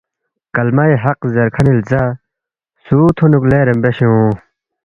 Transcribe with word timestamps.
کلمہءِ 0.55 0.91
حق 1.03 1.19
زیرکھنی 1.33 1.71
لزا 1.79 2.03
سُو 2.85 2.97
تھونوک 3.17 3.43
لے 3.51 3.59
رنموشیونگ 3.67 4.31